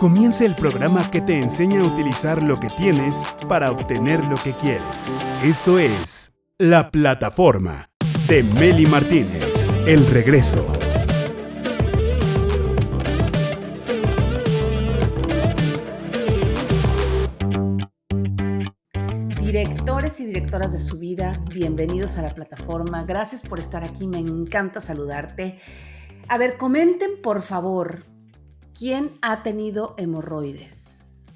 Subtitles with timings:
[0.00, 4.54] Comienza el programa que te enseña a utilizar lo que tienes para obtener lo que
[4.54, 4.82] quieres.
[5.44, 7.90] Esto es La Plataforma
[8.26, 9.70] de Meli Martínez.
[9.86, 10.64] El regreso.
[19.38, 23.04] Directores y directoras de su vida, bienvenidos a la plataforma.
[23.04, 25.58] Gracias por estar aquí, me encanta saludarte.
[26.28, 28.09] A ver, comenten por favor
[28.80, 31.26] ¿Quién ha tenido hemorroides?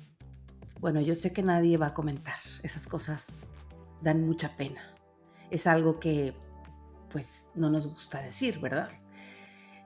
[0.80, 2.36] Bueno, yo sé que nadie va a comentar.
[2.62, 3.42] Esas cosas
[4.00, 4.80] dan mucha pena.
[5.50, 6.33] Es algo que,
[7.10, 8.88] pues, no nos gusta decir, ¿verdad?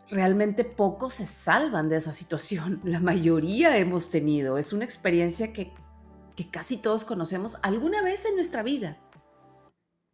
[0.08, 2.80] Realmente pocos se salvan de esa situación.
[2.84, 4.56] La mayoría hemos tenido.
[4.56, 5.72] Es una experiencia que,
[6.36, 8.98] que casi todos conocemos alguna vez en nuestra vida.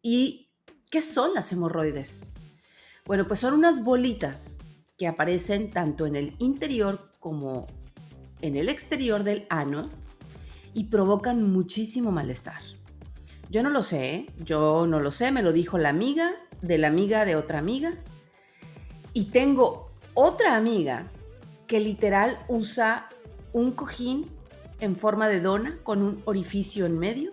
[0.01, 0.49] ¿Y
[0.89, 2.31] qué son las hemorroides?
[3.05, 4.61] Bueno, pues son unas bolitas
[4.97, 7.65] que aparecen tanto en el interior como
[8.41, 9.89] en el exterior del ano
[10.75, 12.61] y provocan muchísimo malestar.
[13.49, 16.85] Yo no lo sé, yo no lo sé, me lo dijo la amiga de la
[16.85, 17.95] amiga de otra amiga.
[19.13, 21.07] Y tengo otra amiga
[21.65, 23.09] que literal usa
[23.53, 24.29] un cojín
[24.79, 27.31] en forma de dona con un orificio en medio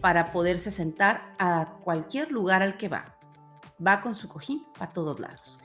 [0.00, 3.18] para poderse sentar a cualquier lugar al que va.
[3.86, 5.58] Va con su cojín a todos lados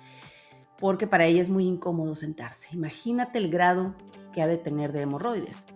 [0.82, 2.70] porque para ella es muy incómodo sentarse.
[2.74, 3.94] Imagínate el grado
[4.34, 5.68] que ha de tener de hemorroides.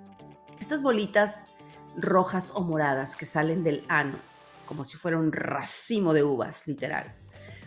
[0.59, 1.47] Estas bolitas
[1.95, 4.17] rojas o moradas que salen del ano,
[4.65, 7.13] como si fuera un racimo de uvas, literal,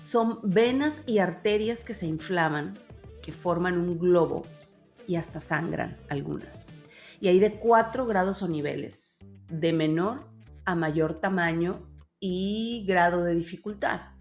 [0.02, 2.76] son venas y arterias que se inflaman,
[3.22, 4.42] que forman un globo
[5.06, 6.76] y hasta sangran algunas.
[7.20, 10.26] Y hay de cuatro grados o niveles, de menor
[10.64, 11.86] a mayor tamaño
[12.18, 14.17] y grado de dificultad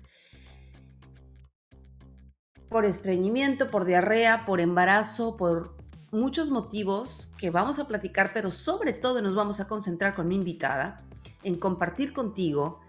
[2.78, 5.76] por estreñimiento, por diarrea, por embarazo, por
[6.12, 10.36] muchos motivos que vamos a platicar, pero sobre todo nos vamos a concentrar con mi
[10.36, 11.02] invitada
[11.42, 12.80] en compartir contigo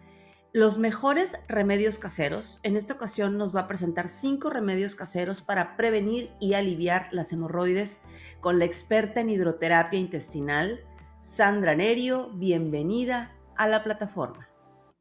[0.52, 2.60] los mejores remedios caseros.
[2.64, 7.32] En esta ocasión nos va a presentar cinco remedios caseros para prevenir y aliviar las
[7.32, 8.02] hemorroides
[8.40, 10.80] con la experta en hidroterapia intestinal,
[11.22, 12.28] Sandra Nerio.
[12.34, 14.48] Bienvenida a la plataforma.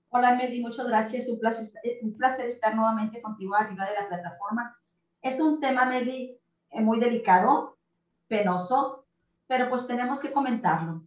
[0.09, 1.27] Hola Medi, muchas gracias.
[1.27, 4.75] Un placer, estar nuevamente contigo arriba de la plataforma.
[5.27, 6.39] Es un tema, eh,
[6.75, 7.77] muy delicado,
[8.29, 9.05] penoso,
[9.45, 11.05] pero pues tenemos que comentarlo.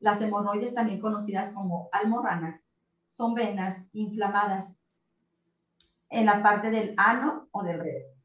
[0.00, 2.70] Las hemorroides, también conocidas como almorranas,
[3.04, 4.80] son venas inflamadas
[6.08, 8.18] en la parte del ano o del recto.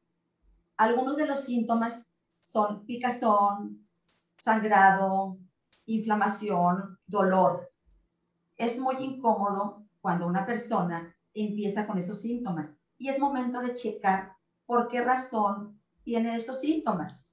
[0.78, 3.86] Algunos de los síntomas son picazón,
[4.38, 5.40] sangrado,
[5.86, 7.70] inflamación, dolor.
[8.56, 12.78] Es muy incómodo cuando una persona empieza con esos síntomas.
[12.98, 17.26] Y es momento de checar por qué razón tiene esos síntomas.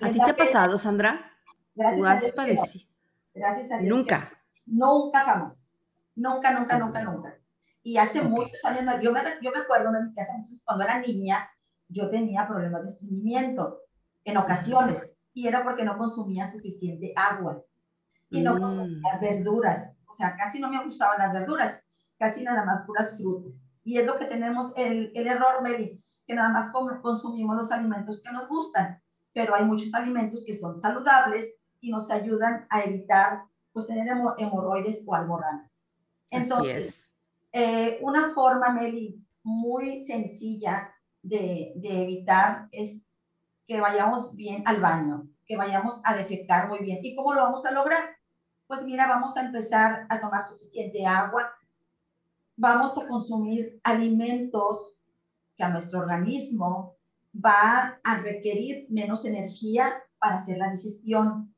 [0.00, 1.30] ¿A ti te ha pasado, Sandra?
[1.74, 2.90] Gracias ¿Tú has padecido?
[3.34, 3.96] Gracias a Dios.
[3.96, 4.32] Nunca.
[4.66, 5.70] Nunca jamás.
[6.14, 7.34] Nunca, nunca, nunca, nunca.
[7.82, 11.48] Y hace muchos años, yo me, yo me acuerdo que hace muchos, cuando era niña,
[11.88, 13.80] yo tenía problemas de estreñimiento
[14.24, 15.02] en ocasiones.
[15.32, 17.62] Y era porque no consumía suficiente agua.
[18.30, 18.60] Y no mm.
[18.60, 21.82] consumía verduras o sea, casi no me gustaban las verduras,
[22.16, 23.68] casi nada más puras frutas.
[23.84, 26.72] Y es lo que tenemos el, el error, Mary, que nada más
[27.02, 29.00] consumimos los alimentos que nos gustan,
[29.32, 34.06] pero hay muchos alimentos que son saludables y nos ayudan a evitar pues tener
[34.38, 35.84] hemorroides o almorranas.
[36.30, 37.18] Entonces,
[37.52, 43.10] eh, una forma, Meli, muy sencilla de, de, evitar es
[43.66, 47.00] que vayamos bien al baño, que vayamos a defecar muy bien.
[47.02, 48.16] ¿Y cómo lo vamos a lograr?
[48.66, 51.52] pues mira, vamos a empezar a tomar suficiente agua,
[52.56, 54.94] vamos a consumir alimentos
[55.56, 56.96] que a nuestro organismo
[57.34, 61.54] va a requerir menos energía para hacer la digestión.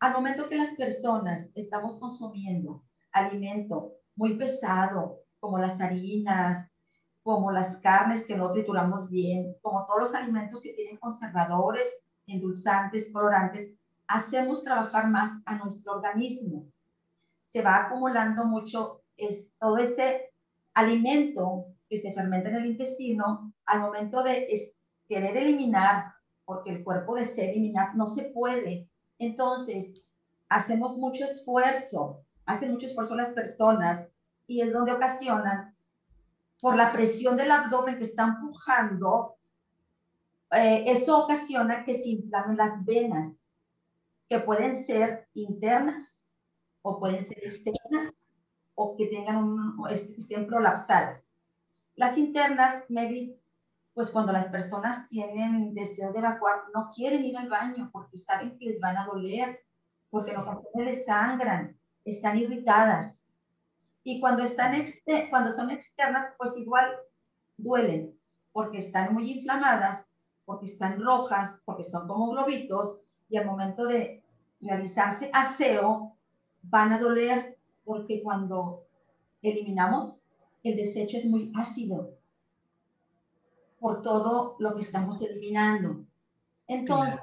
[0.00, 6.74] Al momento que las personas estamos consumiendo alimento muy pesado, como las harinas,
[7.22, 13.12] como las carnes que no trituramos bien, como todos los alimentos que tienen conservadores, endulzantes,
[13.12, 13.70] colorantes,
[14.06, 16.66] hacemos trabajar más a nuestro organismo.
[17.42, 20.32] Se va acumulando mucho es, todo ese
[20.74, 24.48] alimento que se fermenta en el intestino al momento de
[25.08, 26.14] querer eliminar,
[26.44, 28.88] porque el cuerpo desea eliminar, no se puede.
[29.18, 30.02] Entonces,
[30.48, 34.08] hacemos mucho esfuerzo, hacen mucho esfuerzo las personas
[34.46, 35.74] y es donde ocasionan,
[36.60, 39.36] por la presión del abdomen que está empujando,
[40.52, 43.46] eh, eso ocasiona que se inflamen las venas
[44.28, 46.30] que pueden ser internas
[46.82, 48.12] o pueden ser externas
[48.74, 51.36] o que tengan un, estén prolapsadas.
[51.94, 53.38] Las internas, Mary,
[53.94, 58.56] pues cuando las personas tienen deseo de evacuar, no quieren ir al baño porque saben
[58.58, 59.60] que les van a doler,
[60.08, 63.26] porque no les sangran, están irritadas.
[64.04, 64.74] Y cuando, están
[65.30, 66.90] cuando son externas, pues igual
[67.56, 68.18] duelen,
[68.52, 70.08] porque están muy inflamadas,
[70.44, 74.24] porque están rojas, porque son como globitos, y al momento de
[74.60, 76.16] realizarse aseo,
[76.62, 78.86] van a doler, porque cuando
[79.42, 80.22] eliminamos,
[80.62, 82.16] el desecho es muy ácido
[83.78, 86.04] por todo lo que estamos eliminando.
[86.68, 87.18] Entonces,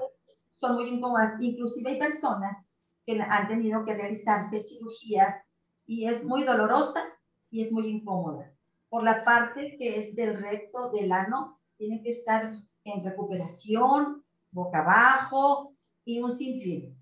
[0.59, 1.41] son muy incómodas.
[1.41, 2.57] Inclusive hay personas
[3.05, 5.45] que han tenido que realizarse cirugías
[5.87, 7.03] y es muy dolorosa
[7.49, 8.53] y es muy incómoda.
[8.89, 12.51] Por la parte que es del recto, del ano, tiene que estar
[12.83, 15.73] en recuperación, boca abajo
[16.03, 16.95] y un sinfín.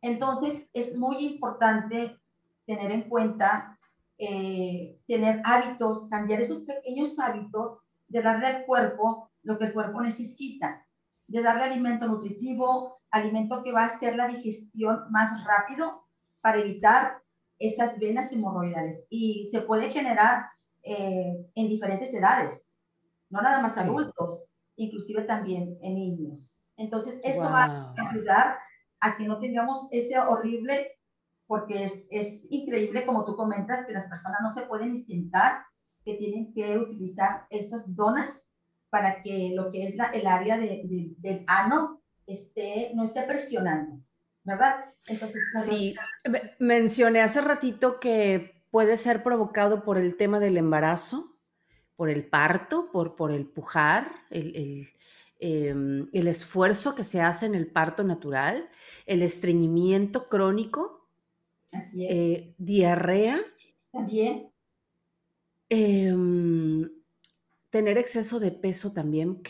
[0.00, 2.18] Entonces, es muy importante
[2.66, 3.78] tener en cuenta,
[4.18, 7.78] eh, tener hábitos, cambiar esos pequeños hábitos
[8.08, 10.86] de darle al cuerpo lo que el cuerpo necesita,
[11.26, 16.04] de darle alimento nutritivo, alimento que va a hacer la digestión más rápido
[16.40, 17.22] para evitar
[17.58, 19.04] esas venas hemorroidales.
[19.08, 20.46] Y se puede generar
[20.82, 22.72] eh, en diferentes edades,
[23.30, 24.44] no nada más adultos,
[24.76, 26.60] inclusive también en niños.
[26.76, 28.58] Entonces, eso va a ayudar
[29.00, 30.95] a que no tengamos ese horrible,
[31.46, 35.64] porque es, es increíble, como tú comentas, que las personas no se pueden ni sentar
[36.04, 38.52] que tienen que utilizar esas donas
[38.90, 44.00] para que lo que es la, el área de, del ano esté, no esté presionando,
[44.44, 44.94] ¿verdad?
[45.08, 45.96] Entonces, sí,
[46.60, 51.36] mencioné hace ratito que puede ser provocado por el tema del embarazo,
[51.96, 54.88] por el parto, por, por el pujar, el, el,
[55.40, 58.68] em, el esfuerzo que se hace en el parto natural,
[59.06, 61.05] el estreñimiento crónico,
[61.94, 63.40] eh, diarrea.
[63.92, 64.50] También.
[65.68, 66.90] Em,
[67.70, 69.42] tener exceso de peso también.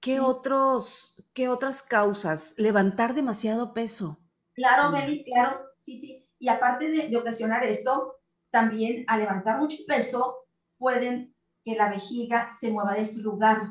[0.00, 2.54] ¿Qué, otros, ¿Qué otras causas?
[2.58, 4.20] Levantar demasiado peso.
[4.54, 6.26] Claro, Meli, claro, sí, sí.
[6.38, 8.16] Y aparte de, ocasionar eso,
[8.50, 10.46] también al levantar mucho peso,
[10.78, 11.34] pueden
[11.64, 13.62] que la vejiga se mueva de su lugar.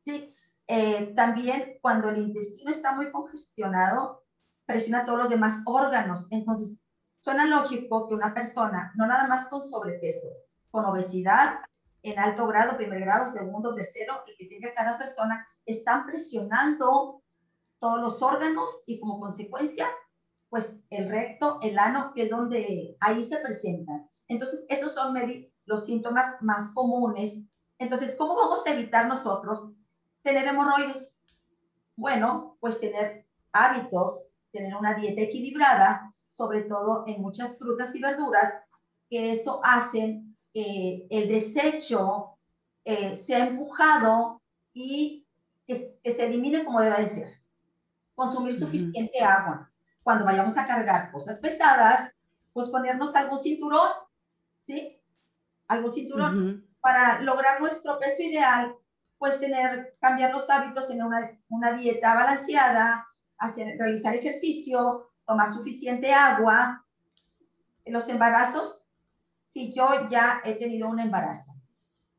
[0.00, 0.34] Sí,
[0.66, 4.24] eh, también cuando el intestino está muy congestionado,
[4.68, 6.26] presiona todos los demás órganos.
[6.30, 6.78] Entonces,
[7.20, 10.28] Suena lógico que una persona, no nada más con sobrepeso,
[10.70, 11.58] con obesidad
[12.02, 17.22] en alto grado, primer grado, segundo, tercero, y que tenga cada persona, están presionando
[17.80, 19.88] todos los órganos y como consecuencia,
[20.48, 24.08] pues el recto, el ano, que es donde ahí se presentan.
[24.28, 25.14] Entonces, esos son
[25.66, 27.44] los síntomas más comunes.
[27.78, 29.72] Entonces, ¿cómo vamos a evitar nosotros
[30.22, 31.26] tener hemorroides?
[31.96, 38.54] Bueno, pues tener hábitos, tener una dieta equilibrada, sobre todo en muchas frutas y verduras,
[39.08, 40.22] que eso hace
[40.52, 42.38] que el desecho
[42.84, 44.40] eh, sea empujado
[44.72, 45.26] y
[45.66, 47.40] que, se elimine como debe de ser.
[48.14, 49.70] Consumir suficiente agua.
[50.02, 52.18] Cuando vayamos a cargar cosas pesadas,
[52.52, 53.90] pues ponernos algún cinturón,
[54.60, 54.98] ¿sí?
[55.66, 58.74] Algún cinturón para lograr nuestro peso ideal,
[59.18, 63.07] pues tener, cambiar los hábitos, tener una, una dieta balanceada,
[63.38, 66.84] hacer, realizar ejercicio, tomar suficiente agua.
[67.86, 68.84] Los embarazos,
[69.42, 71.52] si yo ya he tenido un embarazo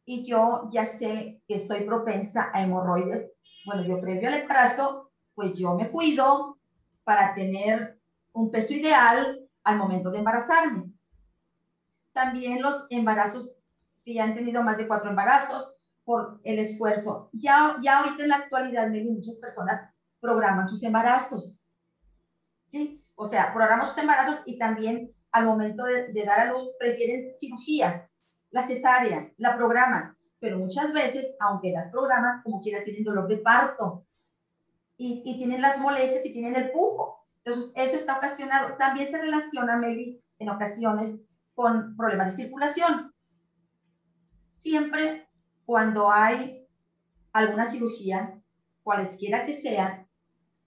[0.06, 3.32] y yo ya sé que soy propensa a hemorroides,
[3.66, 6.58] bueno, yo previo al embarazo, pues yo me cuido
[7.04, 8.00] para tener
[8.34, 10.92] un peso ideal al momento de embarazarme.
[12.14, 13.56] También los embarazos
[14.04, 15.72] que ya han tenido más de cuatro embarazos
[16.04, 17.30] por el esfuerzo.
[17.34, 19.82] Ya, ya ahorita en la actualidad, muchas personas
[20.20, 21.64] programan sus embarazos.
[22.68, 23.02] ¿sí?
[23.16, 28.10] O sea, programan sus embarazos y también al momento de, dar a luz prefieren cirugía,
[28.52, 33.38] la cesárea, la programan, pero muchas veces, aunque las programan, como quiera tienen dolor de
[33.38, 34.06] parto
[34.98, 37.28] y, y tienen las molestias y tienen el pujo.
[37.44, 38.76] Entonces, eso está ocasionado.
[38.78, 41.20] También se relaciona, Meli, en ocasiones
[41.54, 43.14] con problemas de circulación.
[44.60, 45.28] Siempre
[45.66, 46.68] cuando hay
[47.34, 48.42] alguna cirugía,
[48.82, 50.09] cualesquiera que sean,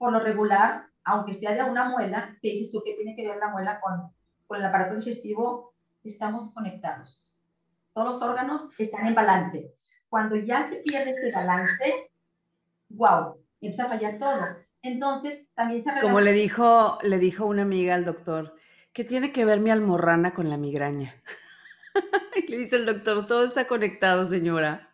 [0.02, 3.36] por lo regular aunque sea de una muela, que dices tú que tiene que ver
[3.38, 4.12] la muela con,
[4.48, 7.22] con el aparato digestivo, estamos conectados.
[7.92, 9.74] Todos los órganos están en balance.
[10.08, 12.10] Cuando ya se pierde este balance,
[12.88, 14.40] wow, empieza a fallar todo.
[14.82, 18.56] Entonces, también se Como le dijo, le dijo una amiga al doctor,
[18.92, 21.14] ¿qué tiene que ver mi almorrana con la migraña?
[22.36, 24.88] y le dice el doctor, todo está conectado, señora.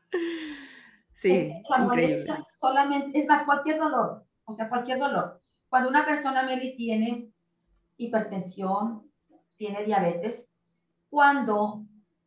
[1.12, 1.52] Sí,
[1.96, 5.40] es, solamente, es más, cualquier dolor, o sea, cualquier dolor.
[5.68, 7.30] Cuando una persona, Meli, tiene
[7.98, 9.10] hipertensión,
[9.56, 10.50] tiene diabetes,
[11.10, 11.84] cuando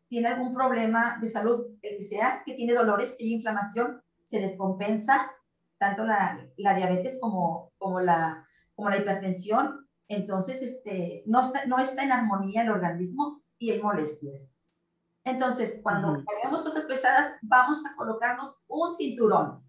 [0.08, 4.40] tiene algún problema de salud, el que sea, que tiene dolores, que hay inflamación, se
[4.40, 5.32] descompensa
[5.80, 9.88] tanto la, la diabetes como, como, la, como la hipertensión.
[10.08, 14.60] Entonces, este, no, está, no está en armonía el organismo y hay molestias.
[15.24, 19.64] Entonces, cuando uh cosas pesadas, vamos a colocarnos un cinturón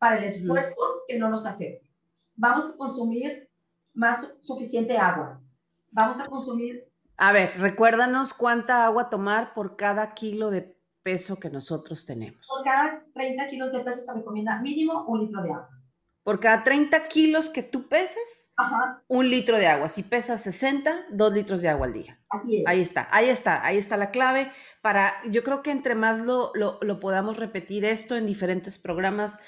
[0.00, 1.86] para el esfuerzo que no nos afecte.
[2.34, 3.48] Vamos a consumir
[3.94, 5.40] más suficiente agua.
[5.92, 6.88] Vamos a consumir...
[7.18, 12.46] A ver, recuérdanos cuánta agua tomar por cada kilo de peso que nosotros tenemos.
[12.48, 15.68] Por cada 30 kilos de peso se recomienda mínimo un litro de agua.
[16.22, 18.52] Por cada 30 kilos que tú peses,
[19.08, 19.88] un litro de agua.
[19.88, 22.20] Si pesas 60, dos litros de agua al día.
[22.28, 22.66] Así es.
[22.66, 24.52] Ahí está, ahí está, ahí está la clave.
[24.82, 29.38] Para, yo creo que entre más lo, lo, lo podamos repetir esto en diferentes programas,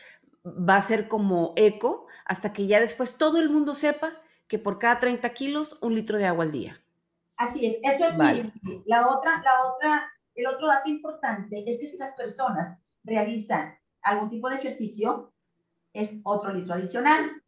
[0.45, 4.79] va a ser como eco hasta que ya después todo el mundo sepa que por
[4.79, 6.83] cada 30 kilos, un litro de agua al día.
[7.37, 8.53] Así es, eso es vale.
[8.87, 14.31] La otra, la otra, el otro dato importante es que si las personas realizan algún
[14.31, 15.33] tipo de ejercicio,
[15.93, 17.43] es otro litro adicional.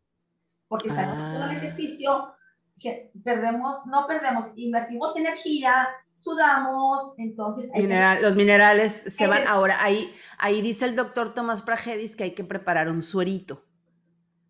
[0.69, 1.59] Porque sabemos que con el ah.
[1.59, 2.35] ejercicio
[2.81, 7.71] que perdemos, no perdemos, invertimos energía, sudamos, entonces...
[8.23, 9.47] Los minerales se van.
[9.47, 13.65] Ahora, ahí, ahí dice el doctor Tomás Pragedis que hay que preparar un suerito.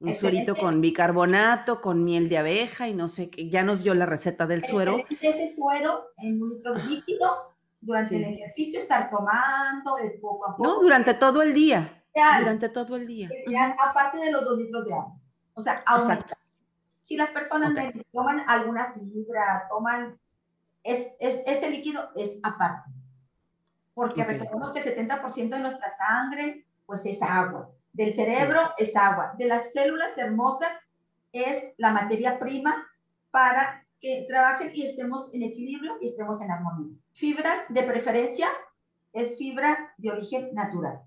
[0.01, 3.49] Un suerito con bicarbonato, con miel de abeja y no sé qué.
[3.49, 4.99] Ya nos dio la receta del suero.
[5.09, 10.63] Ese suero en un litro líquido durante el ejercicio, estar tomando de poco a poco.
[10.63, 12.05] No, durante todo el día.
[12.41, 13.31] durante todo el día.
[13.79, 15.17] aparte de los dos litros de agua.
[15.55, 16.35] O sea, Exacto.
[17.01, 17.73] Si las personas
[18.13, 20.19] toman alguna fibra, toman
[20.85, 22.91] es, es, ese líquido es aparte.
[23.95, 27.71] Porque recordemos que el 70% de nuestra sangre, pues es agua.
[27.93, 29.35] Del cerebro es agua.
[29.39, 30.73] De las células hermosas
[31.33, 32.87] es la materia prima
[33.31, 36.95] para que trabajen y estemos en equilibrio y estemos en armonía.
[37.13, 38.49] Fibras de preferencia
[39.13, 41.01] es fibra de origen natural.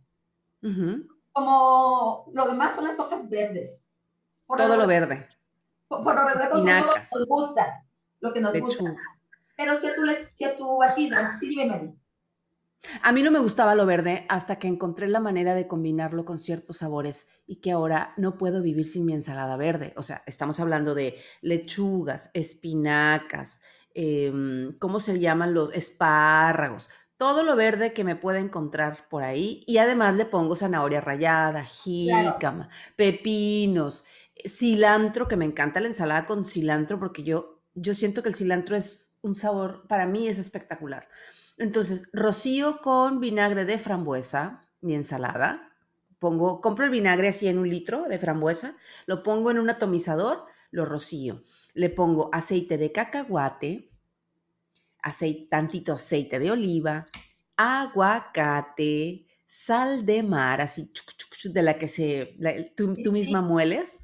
[1.32, 3.94] Como lo demás son las hojas verdes.
[4.48, 5.28] Todo lo, verde.
[5.88, 7.86] Por, lo regular, nos gusta,
[8.22, 8.96] lo que nos gusta.
[9.58, 10.02] Pero si a tu,
[10.34, 11.98] si a tu batido, sí, dime,
[13.02, 16.38] A mí no me gustaba lo verde hasta que encontré la manera de combinarlo con
[16.38, 19.94] ciertos sabores y que ahora no puedo vivir sin mi ensalada verde.
[19.98, 23.62] O sea, estamos hablando de lechugas, espinacas,
[23.96, 26.90] em, ¿cómo se llaman los espárragos?
[27.18, 31.64] Todo lo verde que me pueda encontrar por ahí y además le pongo zanahoria rallada,
[31.64, 34.06] jícama, pepinos,
[34.46, 38.76] cilantro, que me encanta la ensalada con cilantro porque yo yo siento que el cilantro
[38.76, 41.08] es un sabor, para mí es espectacular.
[41.58, 45.72] Entonces, rocío con vinagre de frambuesa, mi ensalada.
[46.20, 50.46] Pongo, compro el vinagre así en un litro de frambuesa, lo pongo en un atomizador,
[50.72, 51.44] lo rocío.
[51.76, 53.92] Le pongo aceite de cacahuate,
[55.04, 57.08] aceite, tantito aceite de oliva,
[57.56, 60.92] aguacate, sal de mar, así
[61.44, 62.36] de la que se,
[62.76, 64.02] tú, tú misma mueles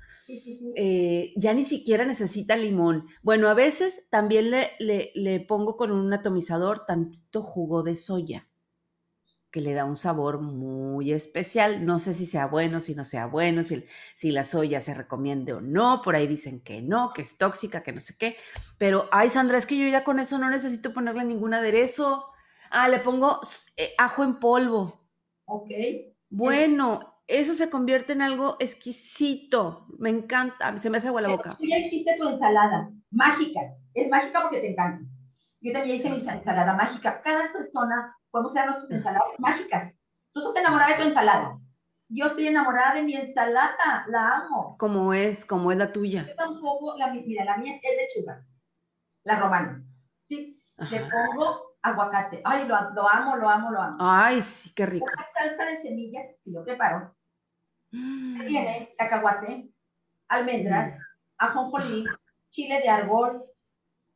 [0.75, 3.07] eh, ya ni siquiera necesita limón.
[3.21, 8.47] Bueno, a veces también le, le, pongo con un atomizador tantito jugo de soya,
[9.51, 11.85] que le da un sabor muy especial.
[11.85, 13.85] No sé si sea bueno, si no sea bueno, si,
[14.15, 16.01] si la soya se recomiende o no.
[16.03, 18.35] Por ahí dicen que no, que es tóxica, que no sé qué.
[18.77, 22.25] Pero, ay, Sandra, es que yo ya con eso no necesito ponerle ningún aderezo.
[22.71, 23.39] Ah, le pongo
[23.77, 25.07] eh, ajo en polvo.
[25.45, 25.69] Ok.
[26.29, 29.87] Bueno, eso se convierte en algo exquisito.
[29.97, 31.51] Me encanta, se me hace agua la boca.
[31.57, 33.61] Tú ya hiciste tu ensalada mágica.
[33.93, 35.05] Es mágica porque te encanta.
[35.61, 37.21] Yo también hice mi ensalada mágica.
[37.21, 39.93] Cada persona podemos hacer nuestras ensaladas mágicas.
[40.33, 41.59] Tú estás enamorada de tu ensalada.
[42.09, 44.75] Yo estoy enamorada de mi ensalada, la amo.
[44.77, 45.45] ¿Cómo es?
[45.45, 46.25] ¿Cómo es la tuya?
[46.27, 48.45] Yo tampoco, la, mira, la mía es lechuga,
[49.23, 49.83] la romana.
[50.27, 50.61] ¿sí?
[50.91, 52.41] Le pongo aguacate.
[52.45, 53.97] Ay, lo, amo, lo amo, lo amo.
[53.99, 55.05] Ay, sí, qué rico.
[55.05, 57.15] Una salsa de semillas que yo preparo.
[57.91, 58.47] Mm.
[58.47, 59.69] Tiene cacahuate,
[60.29, 61.01] almendras, mm.
[61.37, 62.05] ajonjolí,
[62.49, 63.43] chile de árbol,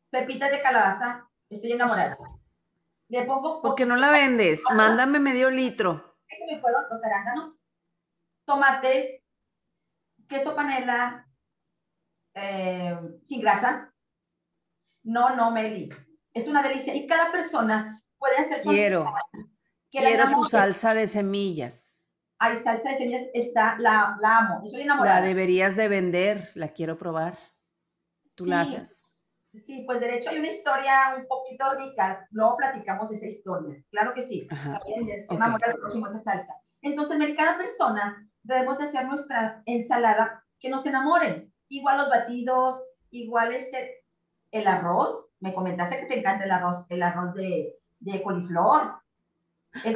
[0.10, 1.30] pepitas de calabaza.
[1.50, 2.18] Estoy enamorada.
[3.10, 3.62] Le pongo...
[3.62, 4.64] ¿Por qué no la vendes?
[4.74, 6.18] Mándame medio litro.
[6.30, 7.64] Se me fueron los arándanos,
[8.44, 9.24] tomate,
[10.28, 11.26] queso panela,
[12.34, 13.94] eh, sin grasa.
[15.04, 15.90] No, no, Meli
[16.38, 19.12] es una delicia y cada persona puede hacer su Quiero,
[19.92, 22.18] quiero tu salsa de semillas.
[22.40, 25.22] Hay salsa de semillas, está, la, la amo, estoy enamorada.
[25.22, 27.38] La deberías de vender, la quiero probar.
[28.36, 29.04] Tú la haces.
[29.54, 33.84] Sí, pues de hecho hay una historia un poquito rica, luego platicamos de esa historia,
[33.90, 34.48] claro que sí,
[35.28, 36.54] se enamora el próximo esa salsa.
[36.82, 43.54] Entonces, cada persona debemos de hacer nuestra ensalada que nos enamoren, igual los batidos, igual
[43.54, 44.06] este,
[44.52, 49.02] el arroz, me comentaste que te encanta el arroz, el arroz de de coliflor.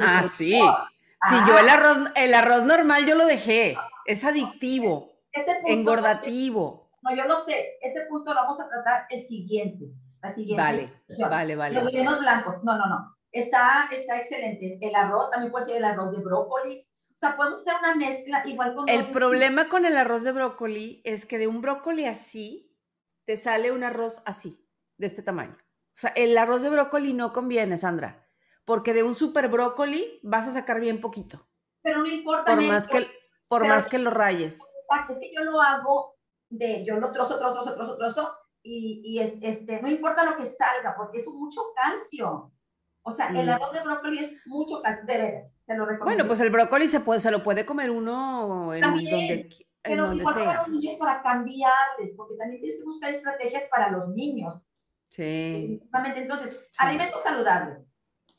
[0.00, 0.60] ah, sí.
[1.28, 3.76] Sí, yo el arroz, el arroz normal yo lo dejé.
[4.06, 5.12] Es adictivo.
[5.66, 6.90] engordativo.
[7.02, 7.78] No, yo lo sé.
[7.80, 9.86] Ese punto lo vamos a tratar el siguiente.
[10.20, 10.62] La siguiente.
[10.62, 11.74] Vale, vale, vale.
[11.74, 12.62] Los rellenos blancos.
[12.64, 13.16] No, no, no.
[13.30, 14.78] Está, está excelente.
[14.80, 16.86] El arroz también puede ser el arroz de brócoli.
[17.14, 18.88] O sea, podemos hacer una mezcla igual con...
[18.88, 22.76] El problema con el arroz de brócoli es que de un brócoli así,
[23.26, 24.61] te sale un arroz así,
[25.02, 25.58] de este tamaño.
[25.58, 28.22] O sea, el arroz de brócoli no conviene, Sandra
[28.64, 31.46] porque de un super brócoli vas a sacar bien poquito.
[31.82, 32.54] Pero no importa.
[32.54, 33.06] Por más que,
[33.48, 34.60] por más que lo rayes.
[35.08, 36.16] Es que yo lo hago
[36.48, 40.36] de, yo lo trozo, trozo, trozo, trozo, trozo, y, y es, este, no importa lo
[40.36, 42.52] que salga, porque es mucho calcio.
[43.04, 43.50] O sea, el mm.
[43.50, 46.04] arroz de brócoli es mucho calcio, de veras, se lo recomiendo.
[46.04, 49.48] Bueno, pues el brócoli se, puede, se lo puede comer uno en también, donde,
[49.82, 50.44] en donde sea.
[50.44, 54.68] Para los niños para cambiarles, porque también tienes que buscar estrategias para los niños.
[55.12, 55.82] Sí.
[56.16, 57.84] Entonces, alimento saludable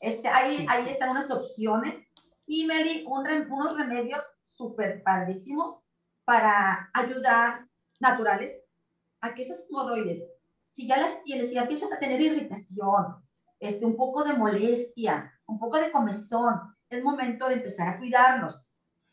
[0.00, 2.02] este, ahí, ahí están unas opciones.
[2.46, 5.80] Y Mary, unos remedios súper padrísimos
[6.24, 7.68] para ayudar
[8.00, 8.72] naturales
[9.20, 10.30] a que esas hemorroides,
[10.68, 13.24] si ya las tienes, si ya empiezas a tener irritación,
[13.60, 18.60] este, un poco de molestia, un poco de comezón, es momento de empezar a cuidarnos.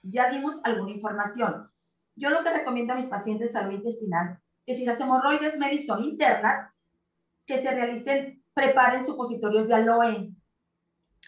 [0.02, 1.70] Ya dimos alguna información.
[2.16, 5.78] Yo lo que recomiendo a mis pacientes de salud intestinal, que si las hemorroides, Mary,
[5.78, 6.72] son internas,
[7.46, 10.36] que se realicen, preparen supositorios de aloe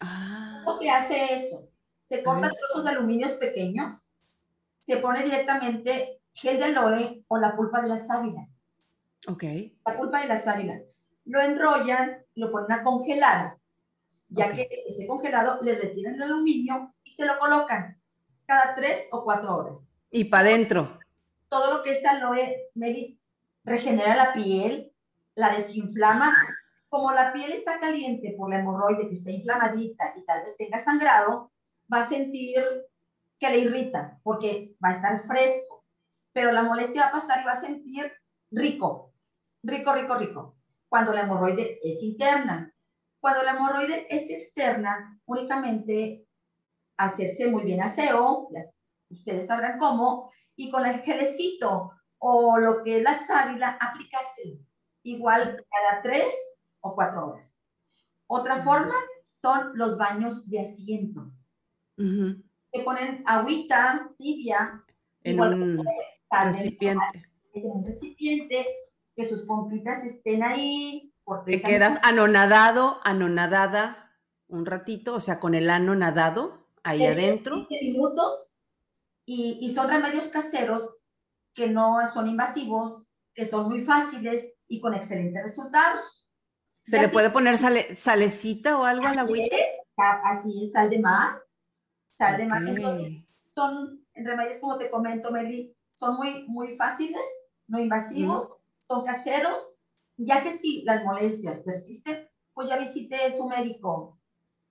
[0.01, 0.61] Ah.
[0.65, 1.69] ¿Cómo se hace eso?
[2.01, 4.05] Se cortan trozos de aluminio pequeños,
[4.81, 8.47] se pone directamente gel de aloe o la pulpa de la sábila.
[9.27, 9.43] Ok.
[9.85, 10.81] La pulpa de la sábila.
[11.25, 13.57] Lo enrollan, lo ponen a congelar.
[14.29, 18.01] Ya que esté congelado, le retiran el aluminio y se lo colocan
[18.45, 19.93] cada tres o cuatro horas.
[20.09, 20.99] Y para adentro.
[21.47, 22.69] Todo lo que es aloe,
[23.63, 24.91] regenera la piel,
[25.35, 26.35] la desinflama
[26.93, 30.77] como la piel está caliente por la hemorroide que está inflamadita y tal vez tenga
[30.77, 31.51] sangrado,
[31.91, 32.63] va a sentir
[33.39, 35.83] que le irrita porque va a estar fresco,
[36.33, 38.11] pero la molestia va a pasar y va a sentir
[38.51, 39.11] rico,
[39.63, 40.55] rico, rico, rico,
[40.87, 42.71] cuando la hemorroide es interna.
[43.19, 46.27] Cuando la hemorroide es externa, únicamente
[46.97, 48.49] hacerse muy bien aseo,
[49.09, 54.59] ustedes sabrán cómo, y con el gelecito o lo que es la sábila, aplicarse
[55.03, 57.55] igual cada tres o cuatro horas.
[58.27, 58.95] Otra forma
[59.29, 61.31] son los baños de asiento.
[61.95, 64.83] Que ponen agüita tibia
[65.23, 65.85] en un
[66.31, 67.29] recipiente.
[67.53, 68.65] En un recipiente,
[69.15, 71.13] que sus pompitas estén ahí.
[71.45, 74.11] Te quedas anonadado, anonadada
[74.47, 77.65] un ratito, o sea, con el ano nadado ahí adentro.
[77.67, 78.49] 15 minutos
[79.25, 80.97] y, y son remedios caseros
[81.53, 86.25] que no son invasivos, que son muy fáciles y con excelentes resultados.
[86.81, 89.55] ¿Se le puede poner salecita o algo a la agüita?
[89.97, 91.41] así es, sal de mar.
[92.17, 92.63] Sal de mar.
[93.53, 97.25] son remedios, como te comento, Meli, son muy, muy fáciles,
[97.67, 99.75] no invasivos, son caseros,
[100.17, 104.19] ya que si las molestias persisten, pues ya visite a su médico.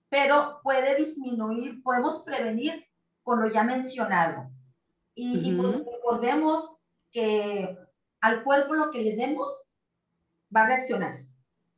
[0.09, 2.85] Pero puede disminuir, podemos prevenir
[3.23, 4.51] con lo ya mencionado.
[5.15, 6.75] Y, y pues recordemos
[7.11, 7.77] que
[8.19, 9.62] al cuerpo lo que le demos
[10.55, 11.25] va a reaccionar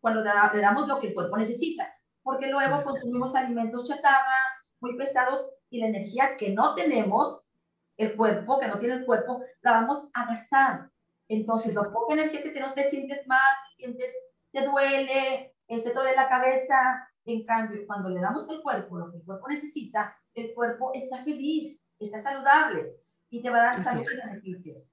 [0.05, 4.35] cuando le damos lo que el cuerpo necesita, porque luego consumimos alimentos chatarra
[4.79, 7.49] muy pesados y la energía que no tenemos,
[7.97, 10.91] el cuerpo, que no tiene el cuerpo, la vamos a gastar.
[11.27, 14.15] Entonces, la poca energía que tenemos, te sientes mal, te sientes,
[14.51, 17.09] te duele, se te duele la cabeza.
[17.25, 21.23] En cambio, cuando le damos al cuerpo lo que el cuerpo necesita, el cuerpo está
[21.23, 22.95] feliz, está saludable
[23.31, 24.83] y te va a dar salud y beneficios.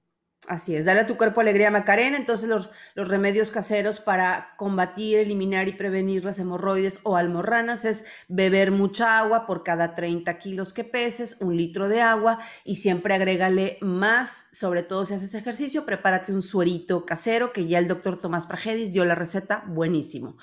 [0.47, 2.17] Así es, dale a tu cuerpo alegría Macarena.
[2.17, 8.05] Entonces, los, los, remedios caseros para combatir, eliminar y prevenir las hemorroides o almorranas es
[8.27, 13.13] beber mucha agua por cada 30 kilos que peses, un litro de agua y siempre
[13.13, 18.17] agrégale más, sobre todo si haces ejercicio, prepárate un suerito casero que ya el doctor
[18.17, 20.37] Tomás Pragedis dio la receta, buenísimo.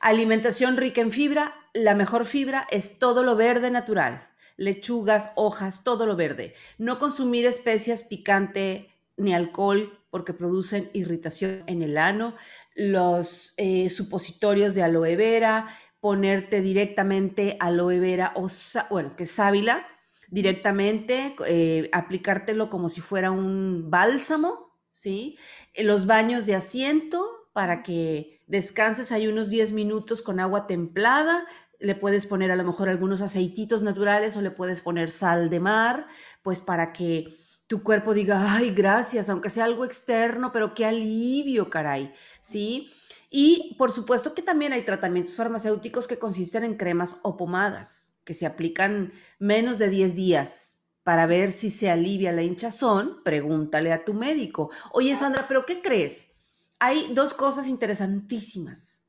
[0.00, 6.04] Alimentación rica en fibra, la mejor fibra es todo lo verde natural lechugas, hojas, todo
[6.04, 6.52] lo verde.
[6.76, 8.89] No consumir especias picante,
[9.20, 12.34] ni alcohol porque producen irritación en el ano,
[12.74, 15.68] los eh, supositorios de aloe vera,
[16.00, 18.48] ponerte directamente aloe vera o,
[18.90, 19.86] bueno, que sábila,
[20.28, 25.36] directamente, eh, aplicártelo como si fuera un bálsamo, ¿sí?
[25.76, 31.46] Los baños de asiento para que descanses ahí unos 10 minutos con agua templada,
[31.78, 35.60] le puedes poner a lo mejor algunos aceititos naturales o le puedes poner sal de
[35.60, 36.06] mar,
[36.42, 37.26] pues para que
[37.70, 42.90] tu cuerpo diga, ay, gracias, aunque sea algo externo, pero qué alivio, caray, ¿sí?
[43.30, 48.34] Y por supuesto que también hay tratamientos farmacéuticos que consisten en cremas o pomadas, que
[48.34, 54.04] se aplican menos de 10 días para ver si se alivia la hinchazón, pregúntale a
[54.04, 54.72] tu médico.
[54.90, 56.32] Oye, Sandra, ¿pero qué crees?
[56.80, 59.04] Hay dos cosas interesantísimas,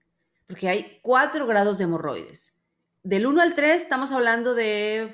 [0.45, 2.61] porque hay cuatro grados de hemorroides.
[3.01, 5.11] Del 1 al 3 estamos hablando de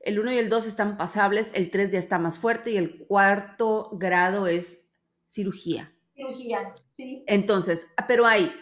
[0.00, 3.06] el 1 y el 2 están pasables, el 3 ya está más fuerte y el
[3.06, 4.90] cuarto grado es
[5.26, 5.94] cirugía.
[6.14, 7.24] Cirugía, sí.
[7.26, 8.52] Entonces, ah, pero hay,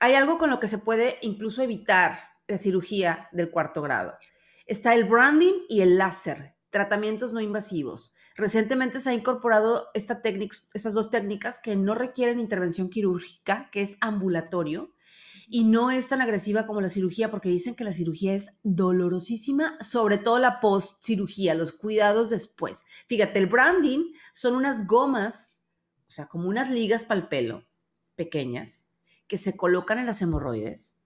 [0.00, 2.18] hay algo con lo que se puede incluso evitar
[2.48, 4.14] la cirugía del cuarto grado.
[4.66, 8.14] Está el branding y el láser, tratamientos no invasivos.
[8.34, 10.20] Recientemente se ha incorporado esta
[10.72, 14.92] estas dos técnicas que no requieren intervención quirúrgica, que es ambulatorio,
[15.54, 19.76] y no es tan agresiva como la cirugía porque dicen que la cirugía es dolorosísima,
[19.82, 22.86] sobre todo la post cirugía, los cuidados después.
[23.06, 25.60] Fíjate, el branding son unas gomas,
[26.08, 27.66] o sea, como unas ligas para el pelo
[28.16, 28.88] pequeñas
[29.26, 30.98] que se colocan en las hemorroides,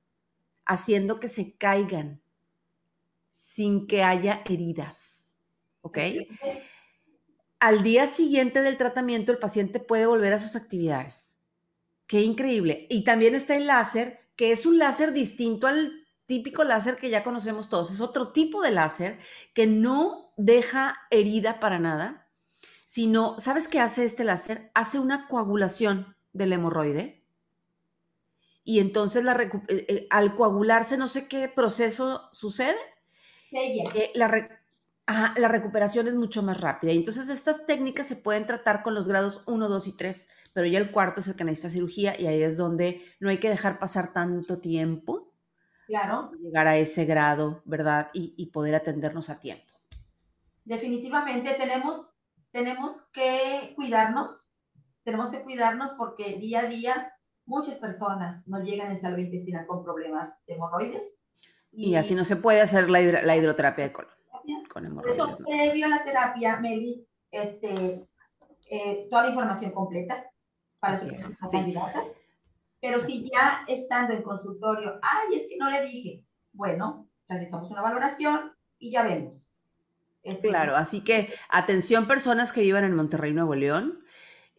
[0.64, 2.22] haciendo que se caigan
[3.28, 5.36] sin que haya heridas.
[5.80, 5.98] ¿Ok?
[7.58, 11.36] Al día siguiente del tratamiento, el paciente puede volver a sus actividades.
[12.06, 12.86] Qué increíble.
[12.88, 17.24] Y también está el láser, que es un láser distinto al típico láser que ya
[17.24, 17.90] conocemos todos.
[17.90, 19.18] Es otro tipo de láser
[19.54, 22.28] que no deja herida para nada,
[22.84, 24.70] sino, ¿sabes qué hace este láser?
[24.74, 27.24] Hace una coagulación del hemorroide.
[28.62, 32.76] Y entonces la eh, eh, al coagularse, no sé qué proceso sucede.
[33.92, 34.48] Que la,
[35.36, 36.92] la recuperación es mucho más rápida.
[36.92, 40.68] Y entonces estas técnicas se pueden tratar con los grados 1, 2 y 3 pero
[40.68, 43.50] ya el cuarto es el que necesita cirugía y ahí es donde no hay que
[43.50, 45.34] dejar pasar tanto tiempo.
[45.86, 46.30] Claro.
[46.40, 48.08] Llegar a ese grado, ¿verdad?
[48.14, 49.70] Y, poder atendernos a tiempo.
[50.64, 52.08] Definitivamente tenemos,
[52.52, 54.48] tenemos que cuidarnos,
[55.04, 57.12] tenemos que cuidarnos porque día a día
[57.44, 61.18] muchas personas no llegan en salud intestinal con problemas de hemorroides.
[61.70, 64.10] Y, así no se puede hacer la, hidroterapia de colon.
[64.72, 65.18] Con hemorroides.
[65.18, 68.08] Por eso, previo a la terapia, Meli, este,
[68.70, 70.24] eh, toda la información completa,
[70.80, 70.98] para
[72.80, 77.82] Pero si ya estando en consultorio, ay, es que no le dije, bueno, realizamos una
[77.82, 79.56] valoración y ya vemos.
[80.22, 84.00] Este, claro, así que atención personas que vivan en Monterrey, Nuevo León,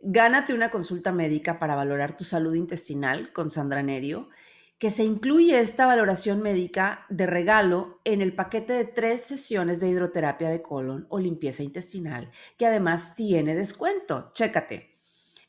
[0.01, 4.30] gánate una consulta médica para valorar tu salud intestinal con Sandra Nerio,
[4.77, 9.89] que se incluye esta valoración médica de regalo en el paquete de tres sesiones de
[9.89, 14.32] hidroterapia de colon o limpieza intestinal, que además tiene descuento.
[14.34, 14.96] Chécate.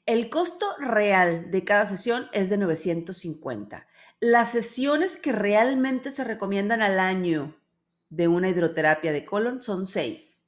[0.08, 3.86] El costo real de cada sesión es de 950.
[4.20, 7.60] Las sesiones que realmente se recomiendan al año
[8.08, 10.46] de una hidroterapia de colon son seis,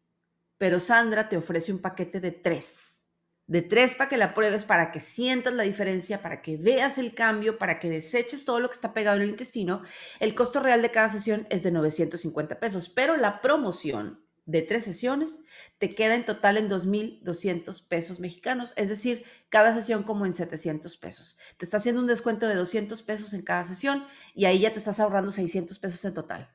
[0.57, 3.05] pero Sandra te ofrece un paquete de tres.
[3.47, 7.15] De tres para que la pruebes, para que sientas la diferencia, para que veas el
[7.15, 9.83] cambio, para que deseches todo lo que está pegado en el intestino.
[10.21, 14.85] El costo real de cada sesión es de 950 pesos, pero la promoción de tres
[14.85, 15.43] sesiones,
[15.79, 20.97] te queda en total en 2.200 pesos mexicanos, es decir, cada sesión como en 700
[20.97, 21.39] pesos.
[21.57, 24.79] Te está haciendo un descuento de 200 pesos en cada sesión y ahí ya te
[24.79, 26.55] estás ahorrando 600 pesos en total.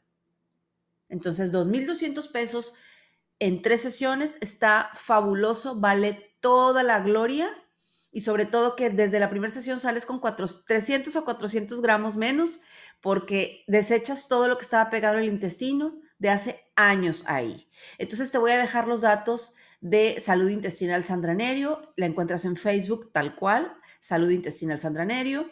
[1.08, 2.74] Entonces, 2.200 pesos
[3.40, 7.50] en tres sesiones está fabuloso, vale toda la gloria
[8.12, 12.62] y sobre todo que desde la primera sesión sales con 300 o 400 gramos menos
[13.02, 17.68] porque desechas todo lo que estaba pegado en el intestino, de hace años ahí.
[17.98, 23.12] Entonces te voy a dejar los datos de Salud Intestinal Sandranerio, la encuentras en Facebook
[23.12, 25.50] tal cual, Salud Intestinal Sandranerio,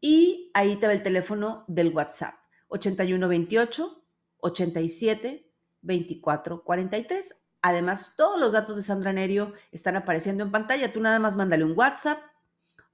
[0.00, 2.34] y ahí te va el teléfono del WhatsApp,
[2.68, 4.04] 8128
[4.38, 7.36] 87 24 43.
[7.62, 10.92] Además, todos los datos de Sandranerio están apareciendo en pantalla.
[10.92, 12.18] Tú nada más mándale un WhatsApp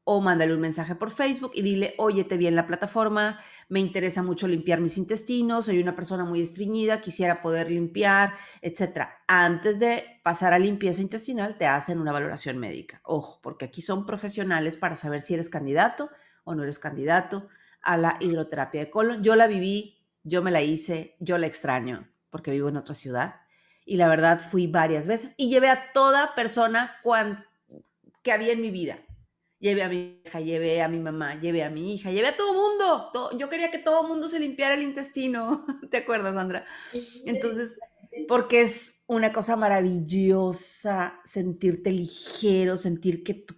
[0.08, 3.80] o mándale un mensaje por Facebook y dile, oye, te vi en la plataforma, me
[3.80, 9.08] interesa mucho limpiar mis intestinos, soy una persona muy estreñida, quisiera poder limpiar, etc.
[9.26, 13.00] Antes de pasar a limpieza intestinal, te hacen una valoración médica.
[13.02, 16.08] Ojo, porque aquí son profesionales para saber si eres candidato
[16.44, 17.48] o no eres candidato
[17.82, 19.24] a la hidroterapia de colon.
[19.24, 23.40] Yo la viví, yo me la hice, yo la extraño porque vivo en otra ciudad
[23.84, 26.94] y la verdad fui varias veces y llevé a toda persona
[28.22, 29.00] que había en mi vida
[29.58, 32.52] llevé a mi hija, llevé a mi mamá, llevé a mi hija, llevé a todo
[32.52, 33.10] mundo.
[33.38, 35.66] yo quería que todo mundo se limpiara el intestino.
[35.90, 36.64] ¿Te acuerdas, Sandra?
[37.24, 37.78] Entonces,
[38.28, 43.54] porque es una cosa maravillosa sentirte ligero, sentir que tu,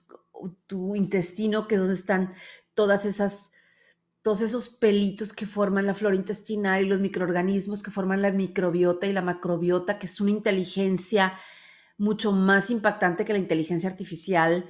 [0.66, 2.34] tu intestino, que es donde están
[2.74, 3.50] todas esas,
[4.22, 9.06] todos esos pelitos que forman la flora intestinal y los microorganismos que forman la microbiota
[9.06, 11.34] y la macrobiota, que es una inteligencia
[11.96, 14.66] mucho más impactante que la inteligencia artificial.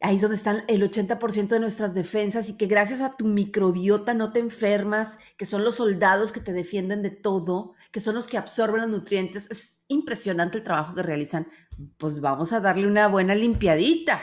[0.00, 4.12] Ahí es donde están el 80% de nuestras defensas y que gracias a tu microbiota
[4.12, 8.26] no te enfermas, que son los soldados que te defienden de todo, que son los
[8.26, 9.50] que absorben los nutrientes.
[9.50, 11.48] Es impresionante el trabajo que realizan.
[11.96, 14.20] Pues vamos a darle una buena limpiadita.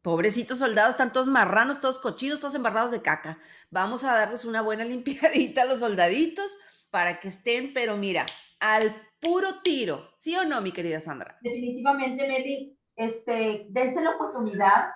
[0.00, 3.38] Pobrecitos soldados, están todos marranos, todos cochinos, todos embarrados de caca.
[3.70, 6.56] Vamos a darles una buena limpiadita a los soldaditos
[6.90, 8.26] para que estén, pero mira,
[8.60, 10.14] al puro tiro.
[10.16, 11.36] ¿Sí o no, mi querida Sandra?
[11.42, 14.90] Definitivamente, Meli, este, dense la oportunidad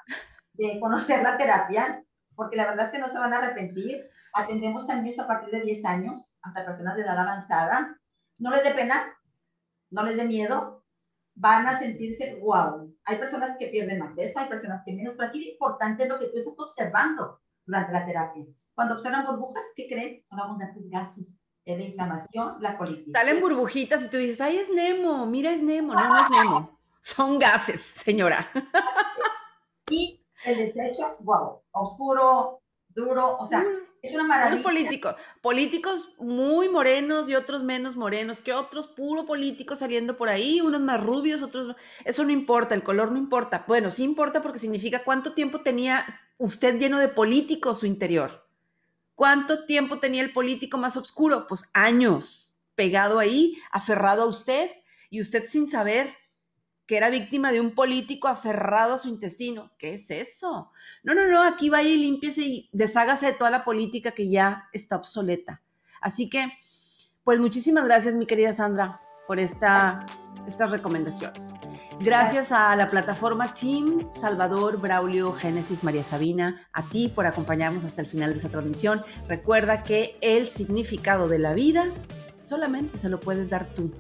[0.53, 4.11] de conocer la terapia, porque la verdad es que no se van a arrepentir.
[4.35, 7.99] Atendemos a niños a partir de 10 años, hasta personas de edad avanzada.
[8.37, 9.07] No les dé pena,
[9.91, 10.85] no les dé miedo,
[11.35, 12.95] van a sentirse wow.
[13.05, 16.09] Hay personas que pierden más peso, hay personas que menos, pero aquí lo importante es
[16.11, 18.45] lo que tú estás observando durante la terapia.
[18.75, 20.23] Cuando observan burbujas, ¿qué creen?
[20.25, 23.13] Son abundantes gases de inflamación, la colitis.
[23.15, 25.95] Salen burbujitas y tú dices, ay, es Nemo, mira, es Nemo.
[25.95, 26.84] No, no es Nemo.
[27.05, 28.51] Son gases, señora.
[29.91, 33.63] y el desecho, wow, oscuro, duro, o sea,
[34.01, 34.55] es una maravilla.
[34.55, 40.31] Unos políticos, políticos muy morenos y otros menos morenos que otros, puro políticos saliendo por
[40.31, 43.67] ahí, unos más rubios, otros, eso no importa, el color no importa.
[43.69, 46.07] Bueno, sí importa porque significa cuánto tiempo tenía
[46.39, 48.49] usted lleno de políticos su interior.
[49.15, 51.47] ¿Cuánto tiempo tenía el político más oscuro?
[51.49, 54.71] Pues años, pegado ahí, aferrado a usted
[55.11, 56.24] y usted sin saber
[56.87, 59.71] que era víctima de un político aferrado a su intestino.
[59.79, 60.71] ¿Qué es eso?
[61.03, 64.69] No, no, no, aquí vaya y límpiese y deshágase de toda la política que ya
[64.73, 65.63] está obsoleta.
[66.01, 66.53] Así que,
[67.23, 70.05] pues muchísimas gracias, mi querida Sandra, por esta,
[70.47, 71.61] estas recomendaciones.
[72.01, 78.03] Gracias a la plataforma Team, Salvador, Braulio, Génesis, María Sabina, a ti por acompañarnos hasta
[78.03, 79.03] el final de esta transmisión.
[79.27, 81.87] Recuerda que el significado de la vida
[82.43, 83.91] solamente se lo puedes dar tú.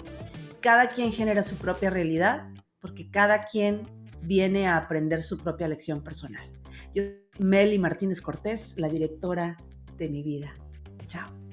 [0.60, 2.53] Cada quien genera su propia realidad
[2.84, 3.86] porque cada quien
[4.20, 6.46] viene a aprender su propia lección personal.
[6.92, 7.02] Yo,
[7.38, 9.56] Meli Martínez Cortés, la directora
[9.96, 10.54] de mi vida.
[11.06, 11.43] Chao.